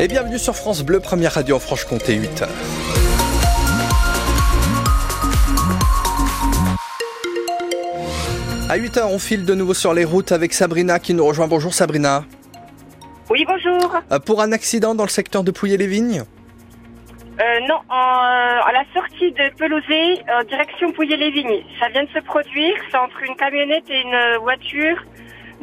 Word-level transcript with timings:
Et 0.00 0.08
bienvenue 0.08 0.38
sur 0.38 0.56
France 0.56 0.82
Bleu, 0.82 0.98
première 1.00 1.32
radio 1.34 1.56
en 1.56 1.60
Franche-Comté, 1.60 2.18
8h. 2.18 2.48
À 8.68 8.76
8h, 8.78 9.04
on 9.04 9.18
file 9.18 9.44
de 9.44 9.54
nouveau 9.54 9.74
sur 9.74 9.94
les 9.94 10.04
routes 10.04 10.32
avec 10.32 10.52
Sabrina 10.52 10.98
qui 10.98 11.14
nous 11.14 11.24
rejoint. 11.24 11.46
Bonjour 11.46 11.72
Sabrina. 11.72 12.24
Oui, 13.30 13.44
bonjour. 13.46 13.94
Euh, 14.10 14.18
Pour 14.18 14.40
un 14.42 14.52
accident 14.52 14.94
dans 14.94 15.04
le 15.04 15.08
secteur 15.10 15.44
de 15.44 15.50
Pouilly-les-Vignes? 15.50 16.22
Euh, 17.40 17.60
non, 17.68 17.78
en, 17.88 17.94
à 18.64 18.70
la 18.72 18.84
sortie 18.94 19.32
de 19.32 19.54
Pelosé, 19.56 20.22
en 20.32 20.44
direction 20.44 20.92
Pouilly-les-Vignes. 20.92 21.62
Ça 21.80 21.88
vient 21.90 22.04
de 22.04 22.08
se 22.08 22.20
produire, 22.20 22.74
c'est 22.90 22.96
entre 22.98 23.22
une 23.28 23.36
camionnette 23.36 23.84
et 23.90 24.00
une 24.00 24.38
voiture. 24.42 24.96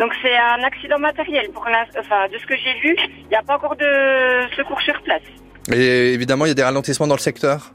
Donc 0.02 0.14
c'est 0.24 0.36
un 0.36 0.64
accident 0.64 0.98
matériel. 0.98 1.52
Pour 1.52 1.64
enfin, 2.00 2.28
de 2.28 2.38
ce 2.40 2.46
que 2.48 2.56
j'ai 2.58 2.74
vu, 2.80 2.96
il 3.20 3.28
n'y 3.28 3.36
a 3.36 3.44
pas 3.44 3.56
encore 3.56 3.76
de 3.76 4.52
secours 4.58 4.82
sur 4.82 5.00
place. 5.04 5.22
Et 5.72 6.14
évidemment, 6.16 6.46
il 6.46 6.48
y 6.48 6.52
a 6.52 6.56
des 6.56 6.64
ralentissements 6.64 7.06
dans 7.06 7.14
le 7.14 7.20
secteur? 7.20 7.72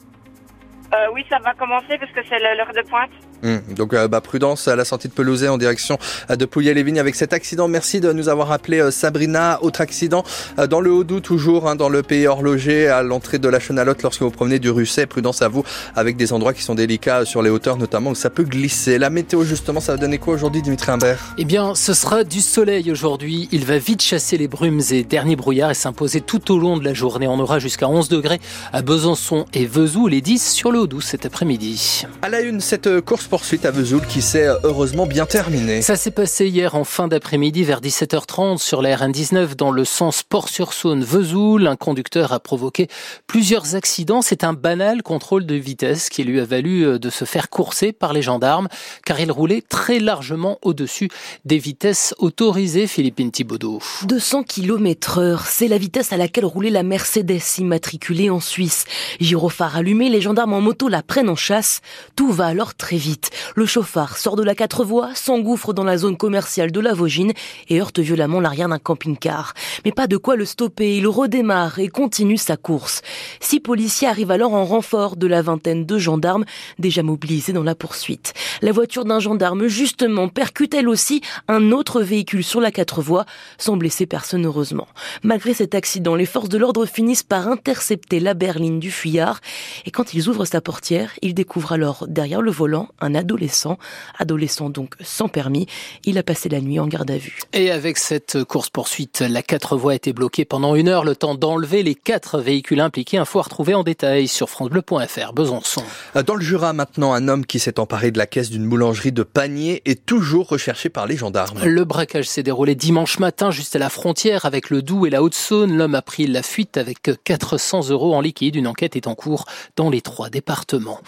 Euh, 0.93 1.07
oui, 1.15 1.25
ça 1.31 1.39
va 1.39 1.55
commencer 1.55 1.97
parce 2.01 2.11
que 2.11 2.21
c'est 2.29 2.41
l'heure 2.41 2.73
de 2.75 2.83
pointe. 2.83 3.11
Hum, 3.43 3.61
Donc 3.77 3.93
euh, 3.95 4.09
bah, 4.09 4.21
prudence 4.21 4.69
à 4.69 4.77
la 4.77 4.85
sortie 4.85 5.09
de 5.09 5.13
Pelouzet 5.13 5.49
en 5.49 5.59
direction 5.59 5.99
euh, 6.31 6.37
de 6.37 6.45
Pouilly-les-Vignes 6.45 6.99
avec 6.99 7.15
cet 7.15 7.33
accident. 7.33 7.69
Merci 7.69 8.01
de 8.01 8.13
nous 8.13 8.29
avoir 8.29 8.53
appelé 8.53 8.81
euh, 8.81 8.91
Sabrina. 8.91 9.59
Autre 9.63 9.81
accident 9.81 10.25
euh, 10.59 10.67
dans 10.67 10.81
le 10.81 10.91
Haut-Doubs 10.91 11.21
toujours, 11.21 11.69
hein, 11.69 11.77
dans 11.77 11.89
le 11.89 12.03
pays 12.03 12.27
horloger 12.27 12.89
à 12.89 13.03
l'entrée 13.03 13.39
de 13.39 13.49
la 13.49 13.61
Chenalotte 13.61 14.03
lorsque 14.03 14.23
vous 14.23 14.31
promenez 14.31 14.59
du 14.59 14.71
Russet. 14.71 15.07
Prudence 15.07 15.43
à 15.43 15.49
vous 15.49 15.65
avec 15.95 16.17
des 16.17 16.33
endroits 16.33 16.55
qui 16.55 16.63
sont 16.63 16.75
délicats 16.75 17.25
sur 17.25 17.43
les 17.43 17.51
hauteurs 17.51 17.77
notamment 17.77 18.11
où 18.11 18.15
ça 18.15 18.31
peut 18.31 18.45
glisser. 18.45 18.99
La 18.99 19.11
météo 19.11 19.45
justement, 19.45 19.81
ça 19.81 19.93
va 19.93 19.99
donner 19.99 20.19
quoi 20.19 20.35
aujourd'hui 20.35 20.63
Dimitri 20.63 20.91
Imbert? 20.91 21.35
Eh 21.39 21.45
bien, 21.45 21.75
ce 21.75 21.95
sera 21.95 22.25
du 22.25 22.41
soleil 22.41 22.91
aujourd'hui. 22.91 23.49
Il 23.53 23.65
va 23.65 23.79
vite 23.79 24.03
chasser 24.03 24.39
les 24.39 24.49
brumes 24.49 24.81
et 24.91 25.05
derniers 25.05 25.37
brouillards 25.37 25.71
et 25.71 25.75
s'imposer 25.75 26.21
tout 26.21 26.53
au 26.53 26.59
long 26.59 26.77
de 26.77 26.85
la 26.85 26.95
journée. 26.95 27.27
On 27.29 27.39
aura 27.39 27.59
jusqu'à 27.59 27.89
11 27.89 28.09
degrés 28.09 28.41
à 28.73 28.83
Besançon 28.83 29.45
et 29.53 29.67
Vesoul 29.67 30.15
et 30.15 30.21
10 30.21 30.53
sur 30.53 30.73
le 30.73 30.81
Haut-Doubs 30.81 31.03
cet 31.03 31.27
après-midi. 31.27 32.05
À 32.23 32.29
la 32.29 32.41
une, 32.41 32.61
cette 32.61 33.01
euh, 33.27 33.37
course-poursuite 33.37 33.65
à 33.65 33.71
Vesoul 33.71 34.07
qui 34.07 34.23
s'est 34.23 34.47
euh, 34.47 34.57
heureusement 34.63 35.07
bien 35.07 35.27
terminée. 35.27 35.83
Ça 35.83 35.97
s'est 35.97 36.11
passé 36.11 36.47
hier 36.49 36.75
en 36.75 36.85
fin 36.85 37.09
d'après-midi 37.09 37.65
vers 37.65 37.81
17h30 37.81 38.59
sur 38.59 38.83
la 38.83 38.97
RN19 38.97 39.57
dans 39.57 39.71
le 39.71 39.85
sens 39.85 40.23
Port-sur-Saône-Vesoul. 40.23 41.67
Un 41.67 41.77
conducteur 41.77 42.33
a 42.33 42.41
provoqué 42.41 42.89
plusieurs 43.27 43.75
accidents. 43.75 44.23
C'est 44.23 44.45
un 44.45 44.53
banal 44.53 45.03
contrôle 45.03 45.47
de 45.47 45.55
vitesse 45.55 46.09
qui 46.09 46.25
lui 46.25 46.41
a 46.41 46.45
valu 46.45 46.85
euh, 46.85 46.99
de 46.99 47.11
se 47.11 47.25
faire 47.25 47.51
courser 47.51 47.93
par 47.93 48.13
les 48.13 48.23
gendarmes 48.23 48.69
car 49.05 49.21
il 49.21 49.33
roulait 49.33 49.63
très 49.63 49.99
largement 49.99 50.59
au-dessus 50.63 51.09
des 51.45 51.59
vitesses 51.59 52.15
autorisées, 52.19 52.87
Philippine 52.87 53.31
Thibaudot. 53.31 53.81
200 54.05 54.45
km 54.45 55.19
heure, 55.19 55.47
c'est 55.47 55.69
la 55.69 55.79
vitesse 55.79 56.13
à 56.13 56.17
laquelle 56.17 56.45
roulait 56.45 56.71
la 56.71 56.83
Mercedes 56.83 57.41
immatriculée 57.59 58.31
en 58.31 58.41
Suisse. 58.41 58.85
Gyrophare 59.21 59.77
allumé, 59.77 60.09
les 60.09 60.21
gendarmes 60.21 60.53
en 60.53 60.61
moto 60.61 60.89
la 60.89 61.03
prennent 61.03 61.29
en 61.29 61.37
chasse. 61.37 61.81
Tout 62.15 62.31
va 62.31 62.47
alors 62.47 62.75
très 62.75 62.97
vite. 62.97 63.16
Le 63.55 63.67
chauffard 63.67 64.17
sort 64.17 64.37
de 64.37 64.43
la 64.43 64.55
quatre 64.55 64.85
voies, 64.85 65.15
s'engouffre 65.15 65.73
dans 65.73 65.85
la 65.85 65.99
zone 65.99 66.17
commerciale 66.17 66.73
de 66.73 66.81
la 66.81 66.95
Vaugine 66.95 67.33
et 67.69 67.81
heurte 67.81 67.99
violemment 67.99 68.41
l'arrière 68.41 68.69
d'un 68.69 68.79
camping-car. 68.79 69.55
Mais 69.85 69.93
pas 69.93 70.07
de 70.07 70.17
quoi 70.17 70.37
le 70.37 70.45
stopper, 70.45 70.97
il 70.97 71.07
redémarre 71.07 71.79
et 71.79 71.89
continue 71.89 72.37
sa 72.37 72.57
course. 72.57 73.03
Six 73.41 73.61
policiers 73.61 74.09
arrivent 74.09 74.31
alors 74.31 74.55
en 74.55 74.65
renfort 74.65 75.17
de 75.17 75.27
la 75.27 75.43
vingtaine 75.43 75.87
de 75.87 75.99
gendarmes 75.99 76.45
déjà 76.79 77.03
mobilisés 77.03 77.53
dans 77.53 77.63
la 77.63 77.75
poursuite. 77.75 78.35
La 78.63 78.73
voiture 78.73 79.05
d'un 79.05 79.21
gendarme 79.21 79.67
justement 79.67 80.29
percute 80.29 80.75
elle 80.75 80.89
aussi 80.89 81.21
un 81.49 81.73
autre 81.73 82.03
véhicule 82.03 82.45
sur 82.45 82.61
la 82.61 82.71
quatre 82.71 83.03
voies 83.03 83.27
sans 83.59 83.77
blesser 83.77 84.07
personne 84.07 84.47
heureusement. 84.47 84.89
Malgré 85.23 85.55
cet 85.55 85.75
accident, 85.75 86.15
les 86.15 86.27
forces 86.27 86.49
de 86.49 86.59
l'ordre 86.59 86.87
finissent 86.87 87.23
par 87.23 87.49
intercepter 87.49 88.21
la 88.21 88.35
berline 88.35 88.81
du 88.81 88.91
fuyard 88.91 89.41
et 89.85 89.91
quand 89.91 90.15
ils 90.15 90.29
ouvrent 90.29 90.45
sa 90.45 90.61
portière, 90.61 91.13
ils 91.23 91.35
découvrent 91.35 91.73
alors 91.73 92.07
derrière 92.09 92.43
le 92.43 92.51
volant 92.51 92.89
un 93.01 93.06
adolescent, 93.15 93.79
adolescent 94.19 94.71
donc 94.71 94.95
sans 95.03 95.29
permis. 95.29 95.67
Il 96.05 96.19
a 96.19 96.23
passé 96.23 96.49
la 96.49 96.61
nuit 96.61 96.79
en 96.79 96.87
garde 96.87 97.11
à 97.11 97.19
vue. 97.19 97.41
Et 97.53 97.71
avec 97.71 97.99
cette 97.99 98.45
course-poursuite, 98.45 99.21
la 99.21 99.43
quatre 99.43 99.77
voies 99.77 99.93
a 99.93 99.95
été 99.95 100.13
bloquée 100.13 100.45
pendant 100.45 100.75
une 100.75 100.89
heure, 100.89 101.05
le 101.05 101.17
temps 101.17 101.35
d'enlever 101.35 101.83
les 101.83 101.95
quatre 101.95 102.41
véhicules 102.41 102.81
impliqués. 102.81 103.19
Info 103.19 103.39
à 103.39 103.43
retrouver 103.43 103.75
en 103.75 103.83
détail 103.83 104.29
sur 104.29 104.49
francebleu.fr. 104.51 105.33
Besançon. 105.33 105.83
Euh, 106.17 106.23
Dans 106.23 106.35
le 106.35 106.43
Jura 106.43 106.73
maintenant, 106.73 107.13
un 107.13 107.29
homme 107.29 107.47
qui 107.47 107.59
s'est 107.59 107.79
emparé 107.81 108.11
de 108.11 108.19
la 108.19 108.27
caisse 108.27 108.51
d'une 108.51 108.69
boulangerie 108.69 109.13
de 109.13 109.23
panier 109.23 109.83
est 109.85 110.05
toujours 110.05 110.49
recherché 110.49 110.89
par 110.89 111.07
les 111.07 111.17
gendarmes. 111.17 111.65
Le 111.65 111.85
braquage 111.85 112.27
s'est 112.29 112.43
déroulé 112.43 112.75
dimanche 112.75 113.19
matin, 113.19 113.51
juste 113.51 113.77
à 113.77 113.79
la 113.79 113.89
frontière 113.91 114.45
avec 114.45 114.71
le 114.71 114.83
Doubs 114.83 115.07
et 115.07 115.11
la 115.11 115.23
Haute-Saône. 115.23 115.77
L'homme 115.77 115.95
a 115.95 116.03
pris 116.03 116.27
la 116.27 116.43
fuite 116.43 116.77
avec 116.77 117.11
400 117.25 117.91
euros 117.91 118.15
en 118.15 118.21
liquide. 118.21 118.57
Une 118.57 118.67
enquête 118.67 118.97
est 118.97 119.07
en 119.07 119.15
cours 119.15 119.45
dans 119.77 119.91
les 119.91 120.01
trois 120.01 120.31
départements. 120.31 121.01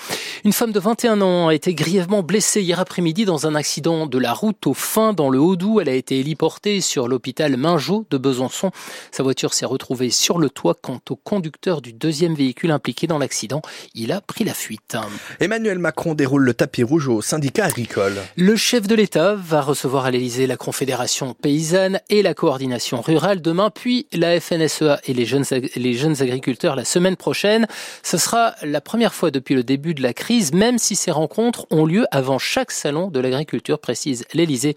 Une 0.44 0.53
femme 0.53 0.72
de 0.72 0.81
21 0.81 1.20
ans 1.20 1.48
a 1.48 1.54
été 1.54 1.75
grièvement 1.88 2.22
blessée 2.22 2.60
hier 2.60 2.81
après-midi 2.81 3.25
dans 3.25 3.47
un 3.47 3.54
accident 3.54 4.06
de 4.06 4.19
la 4.19 4.34
route 4.34 4.66
au 4.66 4.75
Fin 4.75 5.15
dans 5.15 5.31
le 5.31 5.41
Haut-Doubs. 5.41 5.81
Elle 5.81 5.88
a 5.88 5.94
été 5.94 6.21
héliportée 6.21 6.82
sur 6.82 7.09
l'hôpital 7.09 7.56
Mingeot 7.56 8.04
de 8.10 8.19
Besançon. 8.19 8.72
Sa 9.10 9.22
voiture 9.22 9.54
s'est 9.54 9.65
retrouvée 9.65 10.10
sur 10.10 10.37
le 10.38 10.50
toit. 10.50 10.75
Quant 10.75 11.00
au 11.09 11.16
conducteur 11.16 11.81
du 11.81 11.94
deuxième 11.94 12.34
véhicule 12.34 12.72
impliqué 12.72 13.06
dans 13.06 13.16
l'accident, 13.16 13.62
il 13.94 14.12
a 14.12 14.21
pris 14.21 14.44
la 14.44 14.53
fuite. 14.53 14.99
Emmanuel 15.41 15.78
Macron 15.78 16.15
déroule 16.15 16.43
le 16.43 16.53
tapis 16.53 16.82
rouge 16.82 17.09
au 17.09 17.22
syndicat 17.22 17.65
agricole. 17.65 18.19
Le 18.37 18.55
chef 18.55 18.87
de 18.87 18.94
l'État 18.94 19.34
va 19.34 19.62
recevoir 19.62 20.05
à 20.05 20.10
l'Élysée 20.10 20.47
la 20.47 20.59
Confédération 20.59 21.32
paysanne 21.32 22.00
et 22.10 22.20
la 22.20 22.34
coordination 22.34 23.00
rurale 23.00 23.41
demain, 23.41 23.70
puis 23.70 24.06
la 24.12 24.38
FNSEA 24.38 25.00
et 25.06 25.15
les 25.15 25.25
jeunes, 25.25 25.47
les 25.75 25.94
jeunes 25.94 26.20
agriculteurs 26.20 26.76
la 26.76 26.84
semaine 26.84 27.16
prochaine. 27.16 27.66
Ce 28.03 28.19
sera 28.19 28.55
la 28.62 28.82
première 28.82 29.15
fois 29.15 29.31
depuis 29.31 29.55
le 29.55 29.62
début 29.62 29.94
de 29.94 30.03
la 30.03 30.12
crise, 30.12 30.53
même 30.53 30.76
si 30.76 30.94
ces 30.94 31.10
rencontres 31.10 31.66
ont 31.70 31.78
lieu 31.87 32.06
avant 32.11 32.39
chaque 32.39 32.71
salon 32.71 33.09
de 33.09 33.21
l'agriculture, 33.21 33.78
précise 33.78 34.25
l'Élysée. 34.33 34.77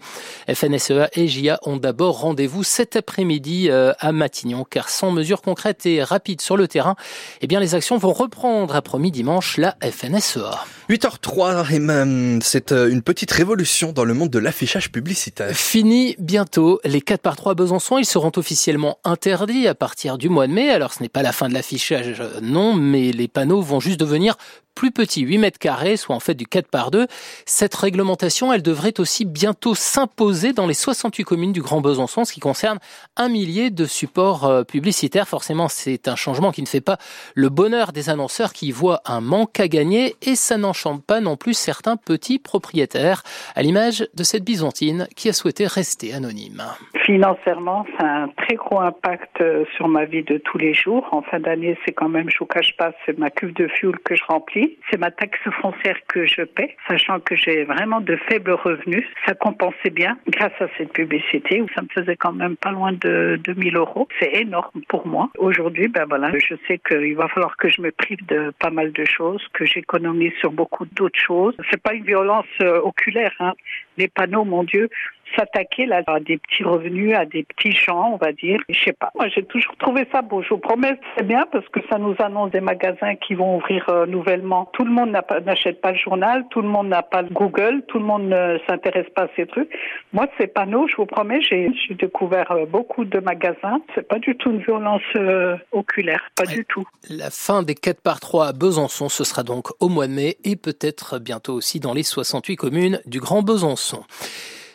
FNSEA 0.52 1.08
et 1.14 1.28
JA 1.28 1.58
ont 1.62 1.76
d'abord 1.76 2.20
rendez-vous 2.20 2.64
cet 2.64 2.96
après-midi 2.96 3.70
euh, 3.70 3.92
à 3.98 4.12
Matignon, 4.12 4.64
car 4.68 4.88
sans 4.88 5.10
mesures 5.10 5.42
concrètes 5.42 5.86
et 5.86 6.02
rapides 6.02 6.40
sur 6.40 6.56
le 6.56 6.68
terrain, 6.68 6.96
eh 7.40 7.46
bien 7.46 7.60
les 7.60 7.74
actions 7.74 7.96
vont 7.98 8.12
reprendre, 8.12 8.74
a 8.74 8.82
promis 8.82 9.10
dimanche 9.10 9.56
la 9.56 9.76
FNSEA. 9.82 10.64
8h03 10.90 11.72
et 11.72 11.78
même 11.78 12.40
c'est 12.42 12.72
euh, 12.72 12.90
une 12.90 13.02
petite 13.02 13.30
révolution 13.30 13.92
dans 13.92 14.04
le 14.04 14.14
monde 14.14 14.30
de 14.30 14.38
l'affichage 14.38 14.90
publicitaire. 14.90 15.54
Fini 15.54 16.16
bientôt. 16.18 16.80
Les 16.84 17.00
4 17.00 17.20
par 17.20 17.36
3 17.36 17.52
à 17.52 17.54
Besançon, 17.54 17.98
ils 17.98 18.04
seront 18.04 18.32
officiellement 18.36 18.98
interdits 19.04 19.68
à 19.68 19.74
partir 19.74 20.18
du 20.18 20.28
mois 20.28 20.46
de 20.46 20.52
mai. 20.52 20.70
Alors 20.70 20.92
ce 20.92 21.02
n'est 21.02 21.08
pas 21.08 21.22
la 21.22 21.32
fin 21.32 21.48
de 21.48 21.54
l'affichage, 21.54 22.20
euh, 22.20 22.40
non, 22.42 22.74
mais 22.74 23.12
les 23.12 23.28
panneaux 23.28 23.62
vont 23.62 23.80
juste 23.80 24.00
devenir 24.00 24.36
plus 24.74 24.90
petits, 24.90 25.22
8 25.22 25.38
mètres 25.38 25.58
carrés, 25.58 25.96
soit 25.96 26.14
en 26.14 26.20
fait 26.20 26.34
du 26.34 26.46
4 26.46 26.68
par 26.68 26.90
2. 26.90 27.06
Cette 27.46 27.74
réglementation, 27.74 28.52
elle 28.52 28.62
devrait 28.62 28.98
aussi 28.98 29.24
bientôt 29.24 29.74
s'imposer 29.74 30.52
dans 30.52 30.66
les 30.66 30.74
68 30.74 31.24
communes 31.24 31.52
du 31.52 31.62
Grand 31.62 31.80
Besançon, 31.80 32.24
ce 32.24 32.32
qui 32.32 32.40
concerne 32.40 32.78
un 33.16 33.28
millier 33.28 33.70
de 33.70 33.84
supports 33.84 34.46
euh, 34.46 34.64
publicitaires. 34.64 35.28
Forcément, 35.28 35.68
c'est 35.68 36.08
un 36.08 36.16
changement 36.16 36.52
qui 36.52 36.62
ne 36.62 36.66
fait 36.66 36.80
pas 36.80 36.98
le 37.34 37.48
bonheur 37.48 37.92
des 37.92 38.10
annonceurs 38.10 38.52
qui 38.52 38.72
voient 38.72 39.00
un 39.04 39.20
manque 39.20 39.60
à 39.60 39.68
gagner 39.68 40.16
et 40.22 40.36
ça 40.36 40.56
n'enchante 40.56 41.04
pas 41.04 41.20
non 41.20 41.36
plus 41.36 41.54
certains 41.54 41.96
petits 41.96 42.38
propriétaires, 42.38 43.22
à 43.54 43.62
l'image 43.62 44.06
de 44.14 44.22
cette 44.22 44.44
Byzantine 44.44 45.08
qui 45.16 45.28
a 45.28 45.32
souhaité 45.32 45.66
rester 45.66 46.12
anonyme. 46.12 46.62
Financièrement, 47.04 47.84
ça 47.98 48.06
a 48.06 48.22
un 48.22 48.28
très 48.28 48.56
gros 48.56 48.80
impact 48.80 49.40
euh, 49.40 49.64
sur 49.76 49.88
ma 49.88 50.04
vie 50.04 50.22
de 50.22 50.38
tous 50.38 50.58
les 50.58 50.74
jours. 50.74 51.08
En 51.12 51.22
fin 51.22 51.40
d'année, 51.40 51.76
c'est 51.84 51.92
quand 51.92 52.08
même, 52.08 52.30
je 52.30 52.38
vous 52.38 52.46
cache 52.46 52.76
pas, 52.76 52.92
c'est 53.04 53.18
ma 53.18 53.30
cuve 53.30 53.52
de 53.54 53.68
fuel 53.68 53.98
que 54.04 54.14
je 54.14 54.22
remplis. 54.24 54.61
C'est 54.90 54.98
ma 54.98 55.10
taxe 55.10 55.38
foncière 55.60 55.98
que 56.08 56.26
je 56.26 56.42
paie, 56.42 56.76
sachant 56.88 57.20
que 57.20 57.36
j'ai 57.36 57.64
vraiment 57.64 58.00
de 58.00 58.16
faibles 58.28 58.52
revenus. 58.52 59.04
Ça 59.26 59.34
compensait 59.34 59.90
bien 59.90 60.18
grâce 60.28 60.60
à 60.60 60.66
cette 60.76 60.92
publicité. 60.92 61.62
Ça 61.74 61.82
me 61.82 61.88
faisait 61.88 62.16
quand 62.16 62.32
même 62.32 62.56
pas 62.56 62.70
loin 62.70 62.92
de 62.92 63.40
2000 63.44 63.76
euros. 63.76 64.08
C'est 64.20 64.34
énorme 64.34 64.82
pour 64.88 65.06
moi. 65.06 65.30
Aujourd'hui, 65.38 65.88
ben 65.88 66.04
voilà, 66.08 66.30
je 66.38 66.54
sais 66.66 66.78
qu'il 66.78 67.16
va 67.16 67.28
falloir 67.28 67.56
que 67.56 67.68
je 67.68 67.80
me 67.80 67.90
prive 67.90 68.24
de 68.26 68.52
pas 68.58 68.70
mal 68.70 68.92
de 68.92 69.04
choses, 69.04 69.46
que 69.52 69.64
j'économise 69.64 70.32
sur 70.40 70.52
beaucoup 70.52 70.86
d'autres 70.86 71.18
choses. 71.18 71.56
C'est 71.70 71.82
pas 71.82 71.94
une 71.94 72.04
violence 72.04 72.46
euh, 72.62 72.80
oculaire, 72.80 73.34
hein. 73.40 73.54
Les 73.98 74.08
panneaux, 74.08 74.44
mon 74.44 74.64
Dieu, 74.64 74.88
s'attaquer 75.36 75.86
là 75.86 76.02
à 76.06 76.20
des 76.20 76.38
petits 76.38 76.64
revenus, 76.64 77.14
à 77.16 77.24
des 77.26 77.42
petits 77.44 77.72
gens, 77.72 78.12
on 78.12 78.16
va 78.16 78.32
dire. 78.32 78.58
Je 78.68 78.78
sais 78.84 78.92
pas. 78.92 79.10
Moi, 79.14 79.28
j'ai 79.28 79.42
toujours 79.44 79.76
trouvé 79.78 80.06
ça 80.12 80.22
beau. 80.22 80.42
Je 80.42 80.48
vous 80.50 80.58
promets, 80.58 80.98
c'est 81.16 81.26
bien 81.26 81.44
parce 81.50 81.66
que 81.68 81.80
ça 81.90 81.98
nous 81.98 82.14
annonce 82.18 82.50
des 82.50 82.60
magasins 82.60 83.14
qui 83.16 83.34
vont 83.34 83.56
ouvrir 83.56 83.84
euh, 83.88 84.06
nouvellement. 84.06 84.70
Tout 84.72 84.84
le 84.84 84.90
monde 84.90 85.12
pas- 85.28 85.40
n'achète 85.40 85.80
pas 85.80 85.92
le 85.92 85.98
journal, 85.98 86.44
tout 86.50 86.62
le 86.62 86.68
monde 86.68 86.88
n'a 86.88 87.02
pas 87.02 87.22
le 87.22 87.28
Google, 87.30 87.82
tout 87.88 87.98
le 87.98 88.04
monde 88.04 88.24
ne 88.28 88.58
s'intéresse 88.68 89.08
pas 89.14 89.22
à 89.24 89.28
ces 89.36 89.46
trucs. 89.46 89.70
Moi, 90.12 90.26
ces 90.38 90.46
panneaux, 90.46 90.86
je 90.88 90.96
vous 90.96 91.06
promets, 91.06 91.40
j'ai 91.42 91.70
j'ai 91.88 91.94
découvert 91.94 92.50
euh, 92.52 92.66
beaucoup 92.66 93.04
de 93.04 93.18
magasins. 93.20 93.80
C'est 93.94 94.06
pas 94.06 94.18
du 94.18 94.36
tout 94.36 94.50
une 94.50 94.58
violence 94.62 95.02
euh, 95.16 95.56
oculaire, 95.72 96.22
pas 96.36 96.44
Ouais. 96.48 96.54
du 96.54 96.64
tout. 96.64 96.84
La 97.08 97.30
fin 97.30 97.62
des 97.62 97.74
4 97.74 98.00
par 98.02 98.20
3 98.20 98.48
à 98.48 98.52
Besançon, 98.52 99.08
ce 99.08 99.24
sera 99.24 99.42
donc 99.42 99.68
au 99.80 99.88
mois 99.88 100.06
de 100.06 100.12
mai 100.12 100.36
et 100.44 100.56
peut-être 100.56 101.18
bientôt 101.18 101.54
aussi 101.54 101.78
dans 101.80 101.94
les 101.94 102.02
68 102.02 102.56
communes 102.56 103.00
du 103.06 103.20
Grand 103.20 103.42
Besançon. 103.42 104.02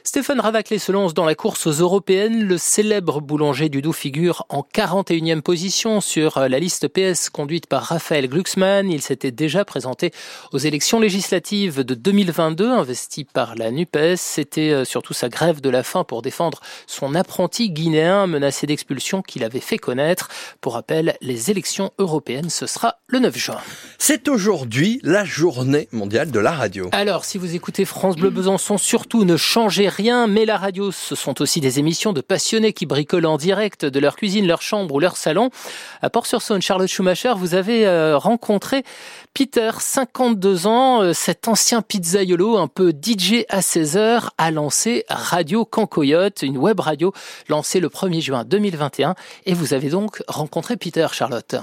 Stéphane 0.07 0.39
Ravaclé 0.39 0.79
se 0.79 0.93
lance 0.93 1.13
dans 1.13 1.25
la 1.25 1.35
course 1.35 1.67
aux 1.67 1.73
européennes. 1.73 2.45
Le 2.45 2.57
célèbre 2.57 3.19
boulanger 3.19 3.67
du 3.67 3.81
Doubs 3.81 3.91
figure 3.91 4.45
en 4.47 4.61
41e 4.61 5.41
position 5.41 5.99
sur 5.99 6.39
la 6.39 6.59
liste 6.59 6.87
PS 6.87 7.29
conduite 7.29 7.67
par 7.67 7.83
Raphaël 7.83 8.29
Glucksmann. 8.29 8.89
Il 8.89 9.01
s'était 9.01 9.31
déjà 9.31 9.65
présenté 9.65 10.13
aux 10.53 10.59
élections 10.59 11.01
législatives 11.01 11.83
de 11.83 11.93
2022, 11.93 12.71
investi 12.71 13.25
par 13.25 13.55
la 13.55 13.69
NUPES. 13.69 14.15
C'était 14.15 14.71
euh, 14.71 14.85
surtout 14.85 15.13
sa 15.13 15.27
grève 15.27 15.59
de 15.59 15.69
la 15.69 15.83
faim 15.83 16.05
pour 16.05 16.21
défendre 16.21 16.61
son 16.87 17.13
apprenti 17.13 17.69
guinéen 17.69 18.27
menacé 18.27 18.65
d'expulsion 18.65 19.21
qu'il 19.21 19.43
avait 19.43 19.59
fait 19.59 19.77
connaître. 19.77 20.29
Pour 20.61 20.75
rappel, 20.75 21.17
les 21.19 21.51
élections 21.51 21.91
européennes, 21.97 22.49
ce 22.49 22.65
sera 22.65 22.95
le 23.07 23.19
9 23.19 23.37
juin. 23.37 23.59
C'est 23.97 24.29
aujourd'hui 24.29 25.01
la 25.03 25.25
journée 25.25 25.89
mondiale 25.91 26.31
de 26.31 26.39
la 26.39 26.53
radio. 26.53 26.87
Alors, 26.93 27.25
si 27.25 27.37
vous 27.37 27.55
écoutez 27.55 27.83
France 27.83 28.15
Bleu 28.15 28.29
Besançon, 28.29 28.77
surtout 28.77 29.25
ne 29.25 29.35
changez 29.35 29.89
rien, 29.97 30.27
mais 30.27 30.45
la 30.45 30.57
radio, 30.57 30.91
ce 30.91 31.15
sont 31.15 31.41
aussi 31.41 31.59
des 31.59 31.79
émissions 31.79 32.13
de 32.13 32.21
passionnés 32.21 32.71
qui 32.71 32.85
bricolent 32.85 33.25
en 33.25 33.37
direct 33.37 33.83
de 33.83 33.99
leur 33.99 34.15
cuisine, 34.15 34.45
leur 34.45 34.61
chambre 34.61 34.93
ou 34.93 34.99
leur 34.99 35.17
salon. 35.17 35.49
À 36.03 36.11
Port-sur-Saône, 36.11 36.61
Charlotte 36.61 36.87
Schumacher, 36.87 37.33
vous 37.35 37.55
avez 37.55 37.87
euh, 37.87 38.17
rencontré 38.17 38.83
Peter, 39.33 39.71
52 39.79 40.67
ans, 40.67 41.01
euh, 41.01 41.13
cet 41.13 41.47
ancien 41.47 41.81
pizzaiolo, 41.81 42.57
un 42.57 42.67
peu 42.67 42.91
DJ 42.91 43.45
à 43.49 43.63
16 43.63 43.97
heures, 43.97 44.33
a 44.37 44.51
lancé 44.51 45.03
Radio 45.09 45.65
Cancoyote, 45.65 46.43
une 46.43 46.57
web 46.57 46.79
radio 46.79 47.11
lancée 47.49 47.79
le 47.79 47.89
1er 47.89 48.21
juin 48.21 48.43
2021. 48.45 49.15
Et 49.47 49.55
vous 49.55 49.73
avez 49.73 49.89
donc 49.89 50.21
rencontré 50.27 50.77
Peter, 50.77 51.07
Charlotte. 51.11 51.55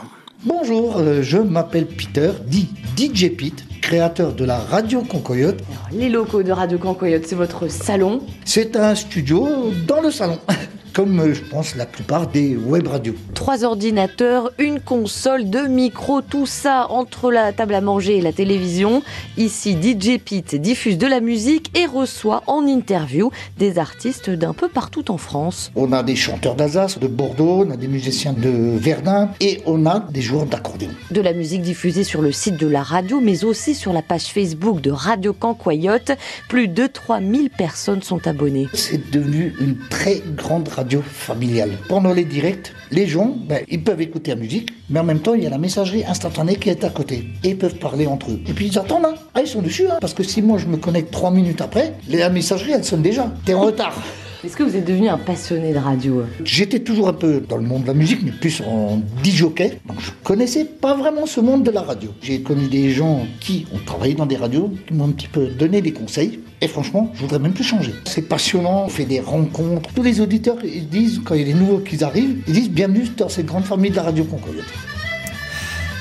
Bonjour, 0.43 0.97
euh, 0.99 1.23
je 1.23 1.39
m'appelle 1.39 1.87
Peter, 1.87 2.33
dit 2.47 2.69
DJ 2.99 3.29
Pete, 3.35 3.65
créateur 3.81 4.35
de 4.35 4.45
la 4.45 4.59
Radio 4.59 5.01
Concoyote. 5.03 5.61
les 5.93 6.09
locaux 6.11 6.43
de 6.43 6.53
Radio 6.53 6.77
Concoyote, 6.79 7.25
c'est 7.27 7.35
votre 7.35 7.69
salon 7.69 8.21
C'est 8.45 8.77
un 8.77 8.95
studio 8.95 9.49
dans 9.87 10.01
le 10.01 10.11
salon. 10.11 10.39
comme 10.95 11.19
euh, 11.19 11.35
je 11.35 11.43
pense 11.43 11.75
la 11.75 11.87
plupart 11.87 12.29
des 12.29 12.57
web 12.57 12.87
radios. 12.87 13.15
Trois 13.35 13.65
ordinateurs, 13.65 14.53
une 14.59 14.81
console, 14.81 15.51
deux 15.51 15.67
micros, 15.67 16.23
tout 16.23 16.47
ça 16.47 16.87
entre 16.89 17.33
la 17.33 17.53
table 17.53 17.75
à 17.75 17.81
manger 17.81 18.19
et 18.19 18.21
la 18.21 18.33
télévision. 18.33 19.03
Ici, 19.37 19.73
DJ 19.73 20.19
Pete 20.19 20.55
diffuse 20.55 20.97
de 20.97 21.07
la 21.07 21.21
musique 21.21 21.77
et 21.77 21.87
reçoit 21.87 22.45
en 22.47 22.67
interview 22.67 23.31
des 23.59 23.79
artistes 23.79 24.31
d'un 24.31 24.55
peu 24.55 24.69
partout 24.69 25.11
en 25.11 25.19
France. 25.19 25.73
On 25.75 25.93
a 25.93 26.03
des 26.05 26.17
chanteurs 26.17 26.55
d'Alsace, 26.55 26.99
de 26.99 27.09
Bordeaux, 27.09 27.65
on 27.67 27.71
a 27.71 27.77
des 27.77 27.89
musiciens 27.89 28.33
de 28.33 28.77
Verdun 28.79 29.31
et 29.41 29.61
on 29.67 29.87
a 29.87 29.99
des 29.99 30.23
joueurs 30.23 30.47
d'accordéon. 30.47 30.91
De 31.11 31.21
la 31.21 31.33
musique 31.33 31.63
diffusée 31.63 32.05
sur 32.05 32.23
le 32.23 32.31
site 32.31 32.57
de 32.57 32.69
la 32.69 32.83
radio, 32.83 33.21
mais 33.21 33.45
aussi 33.45 33.75
sur 33.75 33.93
la 33.93 34.03
page 34.03 34.27
Facebook 34.27 34.81
de 34.81 34.93
Radio 34.93 35.33
Cancoyote. 35.33 36.13
Plus 36.49 36.69
de 36.69 36.87
3000 36.87 37.51
personnes 37.51 38.03
sont 38.03 38.27
abonnées. 38.29 38.69
C'est 38.75 39.11
devenu 39.11 39.55
une 39.61 39.77
très 39.89 40.23
grande 40.37 40.69
radio 40.69 40.84
familiale. 41.03 41.73
Pendant 41.89 42.13
les 42.13 42.25
directs, 42.25 42.73
les 42.91 43.07
gens, 43.07 43.37
ben, 43.49 43.65
ils 43.69 43.83
peuvent 43.83 44.01
écouter 44.01 44.31
la 44.33 44.37
musique, 44.37 44.71
mais 44.91 45.01
en 45.01 45.05
même 45.05 45.21
temps, 45.21 45.35
il 45.35 45.43
y 45.43 45.47
a 45.47 45.51
la 45.51 45.59
messagerie 45.59 46.05
instantanée 46.05 46.57
qui 46.57 46.71
est 46.71 46.85
à 46.85 46.91
côté. 46.91 47.29
Et 47.43 47.51
ils 47.51 47.59
peuvent 47.59 47.77
parler 47.77 48.07
entre 48.07 48.31
eux. 48.31 48.41
Et 48.47 48.53
puis 48.53 48.67
ils 48.67 48.79
attendent, 48.79 49.07
hein. 49.07 49.15
ah, 49.35 49.41
ils 49.41 49.49
sont 49.49 49.63
dessus, 49.63 49.87
hein. 49.89 49.99
parce 50.01 50.15
que 50.15 50.23
si 50.23 50.43
moi 50.43 50.59
je 50.59 50.67
me 50.67 50.77
connecte 50.77 51.11
trois 51.11 51.31
minutes 51.31 51.61
après, 51.61 51.95
la 52.09 52.31
messagerie, 52.31 52.73
elle 52.73 52.85
sonne 52.85 53.03
déjà. 53.03 53.33
T'es 53.45 53.55
en 53.55 53.63
retard. 53.63 53.95
Est-ce 54.45 54.59
que 54.59 54.63
vous 54.63 54.77
êtes 54.77 54.85
devenu 54.85 55.09
un 55.09 55.17
passionné 55.17 55.73
de 55.73 55.79
radio 55.79 56.23
J'étais 56.45 56.81
toujours 56.81 57.09
un 57.09 57.15
peu 57.15 57.41
dans 57.49 57.57
le 57.57 57.63
monde 57.63 57.83
de 57.83 57.87
la 57.87 57.95
musique, 57.95 58.21
mais 58.23 58.31
plus 58.31 58.61
en 58.61 59.01
disjockey. 59.23 59.79
Donc 59.87 59.99
je 60.01 60.11
connaissais 60.23 60.67
pas 60.67 60.95
vraiment 60.95 61.25
ce 61.25 61.41
monde 61.41 61.63
de 61.63 61.71
la 61.71 61.81
radio. 61.81 62.11
J'ai 62.21 62.43
connu 62.43 62.69
des 62.69 62.91
gens 62.91 63.27
qui 63.41 63.65
ont 63.73 63.79
travaillé 63.87 64.13
dans 64.13 64.27
des 64.27 64.37
radios, 64.37 64.71
qui 64.87 64.93
m'ont 64.93 65.07
un 65.07 65.13
petit 65.13 65.29
peu 65.29 65.47
donné 65.47 65.81
des 65.81 65.93
conseils. 65.93 66.41
Et 66.61 66.69
franchement, 66.69 67.11
je 67.15 67.23
voudrais 67.23 67.39
même 67.39 67.55
plus 67.55 67.65
changer. 67.65 67.95
C'est 68.05 68.29
passionnant, 68.29 68.85
on 68.85 68.89
fait 68.89 69.07
des 69.07 69.21
rencontres. 69.21 69.89
Tous 69.95 70.03
les 70.03 70.21
auditeurs, 70.21 70.59
disent, 70.59 71.23
quand 71.25 71.35
il 71.35 71.41
y 71.41 71.45
a 71.45 71.47
des 71.47 71.59
nouveaux 71.59 71.79
qui 71.79 72.05
arrivent, 72.05 72.43
ils 72.47 72.53
disent 72.53 72.71
bienvenue 72.71 73.07
dans 73.17 73.31
cette 73.31 73.47
grande 73.47 73.65
famille 73.65 73.93
de 73.93 73.97
la 73.97 74.03
radio 74.03 74.25
Concoyote. 74.25 74.65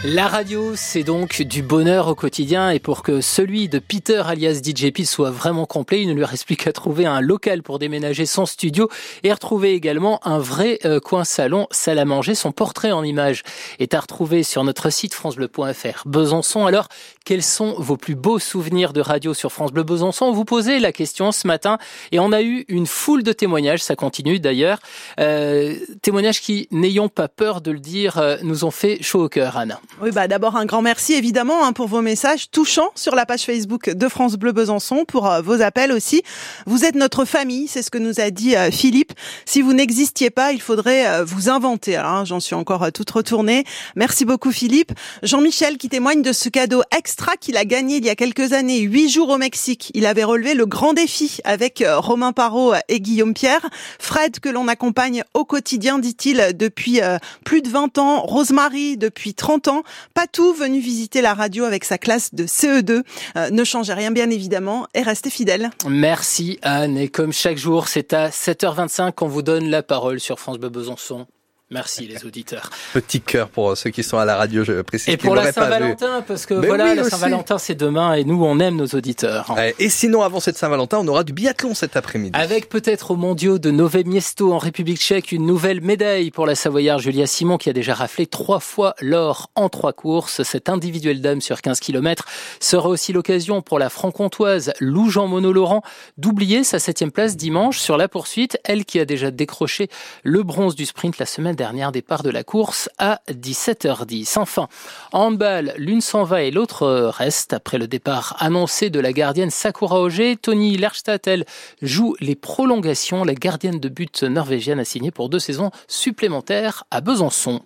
La 0.06 0.28
radio, 0.28 0.76
c'est 0.76 1.04
donc 1.04 1.42
du 1.42 1.64
bonheur 1.64 2.10
au 2.10 2.16
quotidien 2.16 2.70
et 2.72 2.80
pour 2.80 3.04
que 3.04 3.22
celui 3.22 3.70
de 3.70 3.80
Peter 3.80 4.22
alias 4.26 4.60
DJ 4.62 4.92
Pete 4.92 5.08
soit 5.08 5.32
vraiment 5.32 5.66
complet, 5.66 6.02
il 6.02 6.10
ne 6.10 6.14
lui 6.14 6.26
reste 6.26 6.46
plus 6.46 6.58
qu'à 6.58 6.74
trouver 6.74 7.06
un 7.06 7.22
local 7.22 7.64
pour 7.64 7.80
déménager 7.80 8.26
son 8.26 8.46
studio 8.46 8.90
et 9.24 9.32
retrouver 9.32 9.72
également 9.72 10.20
un 10.28 10.40
vrai 10.40 10.80
euh, 10.84 11.00
coin 11.00 11.24
salon, 11.24 11.68
salle 11.72 12.00
à 12.00 12.06
manger. 12.06 12.36
Son 12.36 12.52
portrait 12.52 12.92
en 12.92 13.02
image 13.02 13.44
est 13.80 13.94
à 13.94 14.02
retrouver 14.02 14.44
sur 14.44 14.66
notre 14.66 14.90
site 14.90 15.14
francebleu.fr. 15.14 16.04
Besançon, 16.06 16.66
alors, 16.66 16.90
quels 17.24 17.42
sont 17.42 17.74
vos 17.78 17.96
plus 17.96 18.16
beaux 18.16 18.40
souvenirs 18.40 18.92
de 18.92 19.00
radio 19.00 19.34
sur 19.34 19.54
France 19.54 19.72
Bleu 19.72 19.84
Besançon? 19.84 20.26
On 20.26 20.34
vous 20.34 20.44
posait 20.44 20.80
la 20.80 20.92
question 20.92 21.32
ce 21.32 21.48
matin 21.48 21.78
et 22.12 22.20
on 22.20 22.34
a 22.34 22.42
eu 22.42 22.66
une 22.68 22.88
foule 22.88 23.24
de 23.24 23.32
témoignages, 23.32 23.82
ça 23.82 23.96
continue 23.96 24.42
d'ailleurs. 24.42 24.80
Euh, 25.22 25.76
témoignages 26.02 26.42
qui, 26.42 26.68
n'ayons 26.72 27.08
pas 27.08 27.30
peur 27.30 27.62
de 27.62 27.72
le 27.72 27.80
dire, 27.80 28.18
euh, 28.18 28.36
nous 28.44 28.66
ont 28.66 28.72
fait 28.72 29.02
chaud 29.02 29.24
au 29.24 29.30
cœur, 29.30 29.56
Anne. 29.56 29.78
Oui, 30.02 30.10
bah 30.10 30.28
d'abord 30.28 30.56
un 30.56 30.66
grand 30.66 30.82
merci 30.82 31.14
évidemment 31.14 31.64
hein, 31.64 31.72
pour 31.72 31.88
vos 31.88 32.02
messages 32.02 32.50
touchants 32.50 32.90
sur 32.96 33.14
la 33.14 33.28
page 33.28 33.44
Facebook 33.44 33.92
de 33.92 34.08
France 34.08 34.38
Bleu 34.38 34.52
Besançon, 34.52 35.06
pour 35.06 35.30
euh, 35.30 35.42
vos 35.42 35.62
appels 35.62 35.92
aussi. 35.92 36.24
Vous 36.66 36.84
êtes 36.84 36.96
notre 36.96 37.26
famille, 37.26 37.68
c'est 37.68 37.84
ce 37.84 37.92
que 37.92 38.00
nous 38.00 38.20
a 38.20 38.32
dit 38.32 38.56
euh, 38.56 38.72
Philippe. 38.72 39.14
Si 39.46 39.62
vous 39.62 39.72
n'existiez 39.72 40.32
pas, 40.32 40.52
il 40.52 40.62
faudrait 40.62 41.08
euh, 41.08 41.24
vous 41.24 41.48
inventer. 41.48 41.96
Hein, 41.96 42.26
j'en 42.26 42.40
suis 42.40 42.56
encore 42.56 42.92
toute 42.92 43.12
retournée. 43.12 43.66
Merci 43.96 44.26
beaucoup 44.26 44.52
Philippe. 44.52 44.94
Jean-Michel 45.22 45.78
qui 45.78 45.90
témoigne 45.90 46.24
de 46.24 46.34
ce 46.34 46.50
cadeau 46.50 46.82
extra 46.98 47.38
qu'il 47.38 47.56
a 47.56 47.64
gagné 47.64 47.98
il 47.98 48.06
y 48.06 48.10
a 48.10 48.16
quelques 48.16 48.54
années, 48.54 48.80
huit 48.80 49.10
jours 49.10 49.30
au 49.30 49.38
Mexique. 49.38 49.92
Il 49.94 50.08
avait 50.08 50.24
relevé 50.24 50.56
le 50.56 50.66
grand 50.66 50.94
défi 50.94 51.38
avec 51.44 51.84
Romain 51.88 52.32
Parot 52.32 52.74
et 52.90 53.00
Guillaume 53.00 53.36
Pierre. 53.36 53.70
Fred 54.00 54.40
que 54.40 54.50
l'on 54.50 54.68
accompagne 54.68 55.24
au 55.36 55.46
quotidien, 55.46 56.00
dit-il, 56.00 56.54
depuis 56.56 57.00
plus 57.46 57.62
de 57.62 57.70
20 57.70 58.00
ans. 58.00 58.22
Rosemary 58.22 58.98
depuis 58.98 59.36
30 59.36 59.68
ans. 59.68 59.83
Patou, 60.14 60.54
venu 60.54 60.80
visiter 60.80 61.22
la 61.22 61.34
radio 61.34 61.64
avec 61.66 61.86
sa 61.86 61.98
classe 61.98 62.34
de 62.34 62.46
CE2. 62.46 63.04
Euh, 63.36 63.50
ne 63.50 63.64
changez 63.64 63.94
rien, 63.94 64.12
bien 64.12 64.30
évidemment, 64.30 64.88
et 64.94 65.02
restez 65.02 65.30
fidèles. 65.30 65.70
Merci 65.88 66.60
Anne. 66.62 66.98
Et 66.98 67.08
comme 67.08 67.34
chaque 67.34 67.58
jour, 67.58 67.88
c'est 67.88 68.14
à 68.14 68.30
7h25 68.30 69.14
qu'on 69.14 69.28
vous 69.28 69.42
donne 69.42 69.70
la 69.70 69.84
parole 69.84 70.20
sur 70.20 70.40
France 70.40 70.58
Bleu 70.58 70.70
Besançon. 70.70 71.28
Merci 71.74 72.06
les 72.06 72.24
auditeurs. 72.24 72.70
Petit 72.94 73.20
cœur 73.20 73.50
pour 73.50 73.76
ceux 73.76 73.90
qui 73.90 74.04
sont 74.04 74.20
à 74.20 74.26
la 74.26 74.36
radio, 74.36 74.64
je 74.64 74.84
précise. 74.84 75.12
Et 75.12 75.18
pour 75.18 75.34
la 75.34 75.52
Saint-Valentin, 75.52 76.24
parce 76.28 76.46
que 76.46 76.54
voilà, 76.54 76.94
la 76.94 77.04
Saint-Valentin 77.04 77.58
c'est 77.58 77.74
demain 77.74 78.14
et 78.14 78.24
nous 78.26 78.44
on 78.46 78.60
aime 78.60 78.76
nos 78.76 78.86
auditeurs. 78.86 79.56
Et 79.80 79.90
sinon, 79.90 80.22
avant 80.22 80.40
cette 80.40 80.56
Saint-Valentin, 80.56 81.00
on 81.00 81.08
aura 81.08 81.24
du 81.24 81.34
biathlon 81.34 81.74
cet 81.74 81.98
après-midi. 81.98 82.38
Avec 82.38 82.70
peut-être 82.70 83.10
au 83.10 83.16
mondiaux 83.16 83.58
de 83.58 83.72
Nové 83.72 84.04
Miesto 84.04 84.54
en 84.54 84.60
République 84.60 85.00
tchèque 85.00 85.32
une 85.32 85.48
nouvelle 85.48 85.82
médaille 85.82 86.30
pour 86.30 86.46
la 86.46 86.54
Savoyarde 86.54 87.02
Julia 87.02 87.26
Simon 87.26 87.58
qui 87.58 87.72
a 87.72 87.74
déjà 87.74 87.96
raflé 87.96 88.28
trois 88.28 88.60
fois 88.60 88.94
l'or 89.02 89.50
en 89.56 89.68
trois 89.68 89.94
courses. 89.94 90.44
Cette 90.44 90.70
individuelle 90.70 91.22
dame 91.22 91.42
sur 91.42 91.60
15 91.60 91.80
km 91.80 92.26
sera 92.60 92.88
aussi 92.88 93.14
l'occasion 93.14 93.64
pour 93.64 93.80
la 93.80 93.90
franc-comtoise 93.90 94.74
Lou 94.80 95.10
Jean 95.10 95.28
Monod 95.28 95.56
Laurent 95.56 95.82
d'oublier 96.20 96.64
sa 96.64 96.78
septième 96.78 97.12
place 97.12 97.36
dimanche 97.36 97.80
sur 97.80 97.98
la 97.98 98.08
poursuite. 98.08 98.60
Elle 98.64 98.86
qui 98.86 99.00
a 99.00 99.06
déjà 99.06 99.32
décroché 99.32 99.90
le 100.22 100.44
bronze 100.44 100.76
du 100.76 100.86
sprint 100.86 101.18
la 101.18 101.26
semaine 101.26 101.56
dernière 101.56 101.63
dernier 101.64 101.90
départ 101.94 102.24
de 102.24 102.30
la 102.30 102.44
course 102.44 102.90
à 102.98 103.22
17h10. 103.30 104.38
Enfin, 104.38 104.68
en 105.14 105.28
handball, 105.28 105.74
l'une 105.78 106.02
s'en 106.02 106.26
va 106.26 106.42
et 106.42 106.52
l'autre 106.52 106.86
reste. 107.08 107.54
Après 107.54 107.78
le 107.78 107.88
départ 107.88 108.36
annoncé 108.40 108.90
de 108.90 109.00
la 109.00 109.14
gardienne 109.14 109.50
Sakura 109.50 110.02
Oje, 110.02 110.36
Tony 110.42 110.76
Lerstadt, 110.76 111.26
elle, 111.26 111.46
joue 111.82 112.18
les 112.20 112.36
prolongations. 112.36 113.24
La 113.24 113.34
gardienne 113.34 113.80
de 113.80 113.88
but 113.88 114.24
norvégienne 114.24 114.82
a 114.82 114.84
signé 114.84 115.10
pour 115.10 115.30
deux 115.30 115.40
saisons 115.40 115.72
supplémentaires 115.88 116.84
à 116.92 117.00
Besançon. 117.00 117.62